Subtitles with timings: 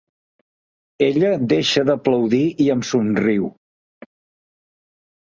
[1.07, 3.45] Ella deixa d'aplaudir i em somriu.